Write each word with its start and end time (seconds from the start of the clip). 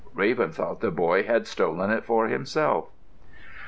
Raven 0.15 0.51
thought 0.51 0.79
the 0.81 0.89
boy 0.89 1.21
had 1.25 1.45
stolen 1.45 1.91
it 1.91 2.03
for 2.03 2.25
himself. 2.27 2.89